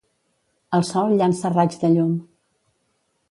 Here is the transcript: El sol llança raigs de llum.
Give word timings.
El 0.77 0.85
sol 0.87 1.13
llança 1.19 1.53
raigs 1.55 1.77
de 1.83 1.91
llum. 1.97 2.15